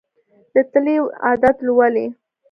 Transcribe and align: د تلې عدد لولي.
د 0.53 0.53
تلې 0.71 0.95
عدد 1.27 1.55
لولي. 1.65 2.05